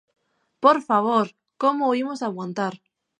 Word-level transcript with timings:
¡Por 0.63 0.77
favor, 0.89 1.25
como 1.61 1.83
o 1.87 1.95
imos 2.01 2.19
aguantar! 2.27 2.73